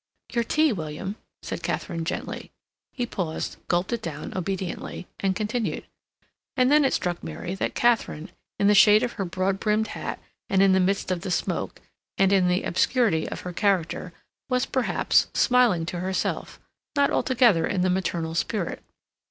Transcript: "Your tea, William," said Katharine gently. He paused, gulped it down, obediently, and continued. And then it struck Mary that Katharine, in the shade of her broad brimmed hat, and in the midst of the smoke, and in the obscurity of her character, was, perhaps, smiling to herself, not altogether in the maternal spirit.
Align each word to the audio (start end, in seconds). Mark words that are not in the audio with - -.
"Your 0.31 0.43
tea, 0.43 0.73
William," 0.73 1.15
said 1.43 1.61
Katharine 1.61 2.05
gently. 2.05 2.49
He 2.91 3.05
paused, 3.05 3.57
gulped 3.67 3.93
it 3.93 4.01
down, 4.01 4.35
obediently, 4.35 5.05
and 5.19 5.35
continued. 5.35 5.85
And 6.57 6.71
then 6.71 6.83
it 6.83 6.93
struck 6.95 7.23
Mary 7.23 7.53
that 7.53 7.75
Katharine, 7.75 8.31
in 8.57 8.65
the 8.65 8.73
shade 8.73 9.03
of 9.03 9.11
her 9.11 9.25
broad 9.25 9.59
brimmed 9.59 9.89
hat, 9.89 10.17
and 10.49 10.63
in 10.63 10.71
the 10.73 10.79
midst 10.79 11.11
of 11.11 11.21
the 11.21 11.29
smoke, 11.29 11.81
and 12.17 12.33
in 12.33 12.47
the 12.47 12.63
obscurity 12.63 13.29
of 13.29 13.41
her 13.41 13.53
character, 13.53 14.11
was, 14.49 14.65
perhaps, 14.65 15.27
smiling 15.35 15.85
to 15.85 15.99
herself, 15.99 16.59
not 16.95 17.11
altogether 17.11 17.67
in 17.67 17.81
the 17.81 17.89
maternal 17.91 18.33
spirit. 18.33 18.81